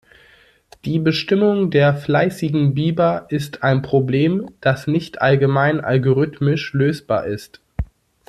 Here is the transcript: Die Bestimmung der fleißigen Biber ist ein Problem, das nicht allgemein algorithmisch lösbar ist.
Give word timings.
Die 0.83 0.97
Bestimmung 0.97 1.69
der 1.69 1.95
fleißigen 1.95 2.73
Biber 2.73 3.27
ist 3.29 3.61
ein 3.61 3.83
Problem, 3.83 4.49
das 4.59 4.87
nicht 4.87 5.21
allgemein 5.21 5.79
algorithmisch 5.79 6.73
lösbar 6.73 7.27
ist. 7.27 7.61